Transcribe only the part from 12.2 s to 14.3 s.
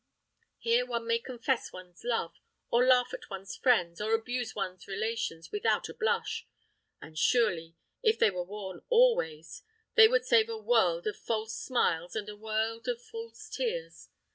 a world of false tears.